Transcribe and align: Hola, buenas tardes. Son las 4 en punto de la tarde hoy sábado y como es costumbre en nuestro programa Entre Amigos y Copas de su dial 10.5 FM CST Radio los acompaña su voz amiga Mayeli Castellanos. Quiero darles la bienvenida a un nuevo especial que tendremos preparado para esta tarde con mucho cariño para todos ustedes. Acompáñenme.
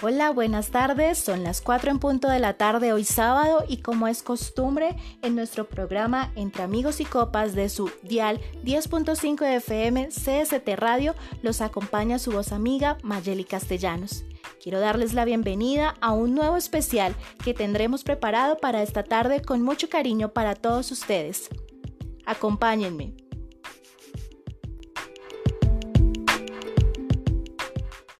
Hola, 0.00 0.30
buenas 0.30 0.70
tardes. 0.70 1.18
Son 1.18 1.42
las 1.42 1.60
4 1.60 1.90
en 1.90 1.98
punto 1.98 2.28
de 2.28 2.38
la 2.38 2.52
tarde 2.52 2.92
hoy 2.92 3.02
sábado 3.02 3.64
y 3.66 3.78
como 3.78 4.06
es 4.06 4.22
costumbre 4.22 4.94
en 5.22 5.34
nuestro 5.34 5.68
programa 5.68 6.30
Entre 6.36 6.62
Amigos 6.62 7.00
y 7.00 7.04
Copas 7.04 7.56
de 7.56 7.68
su 7.68 7.90
dial 8.04 8.40
10.5 8.64 9.44
FM 9.56 10.06
CST 10.06 10.68
Radio 10.76 11.16
los 11.42 11.60
acompaña 11.60 12.20
su 12.20 12.30
voz 12.30 12.52
amiga 12.52 12.96
Mayeli 13.02 13.42
Castellanos. 13.42 14.24
Quiero 14.62 14.78
darles 14.78 15.14
la 15.14 15.24
bienvenida 15.24 15.96
a 16.00 16.12
un 16.12 16.32
nuevo 16.36 16.56
especial 16.56 17.16
que 17.42 17.52
tendremos 17.52 18.04
preparado 18.04 18.58
para 18.58 18.84
esta 18.84 19.02
tarde 19.02 19.42
con 19.42 19.62
mucho 19.62 19.88
cariño 19.88 20.28
para 20.28 20.54
todos 20.54 20.92
ustedes. 20.92 21.48
Acompáñenme. 22.24 23.27